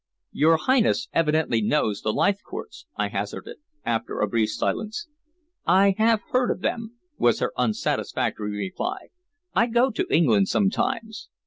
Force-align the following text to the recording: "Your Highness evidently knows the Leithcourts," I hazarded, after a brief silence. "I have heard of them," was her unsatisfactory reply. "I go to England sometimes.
"Your 0.31 0.57
Highness 0.57 1.07
evidently 1.13 1.61
knows 1.61 2.01
the 2.01 2.11
Leithcourts," 2.11 2.87
I 2.95 3.09
hazarded, 3.09 3.57
after 3.85 4.19
a 4.19 4.27
brief 4.27 4.49
silence. 4.51 5.07
"I 5.67 5.93
have 5.99 6.23
heard 6.31 6.49
of 6.49 6.61
them," 6.61 6.95
was 7.19 7.37
her 7.39 7.53
unsatisfactory 7.55 8.57
reply. 8.57 9.09
"I 9.53 9.67
go 9.67 9.91
to 9.91 10.11
England 10.11 10.47
sometimes. 10.47 11.29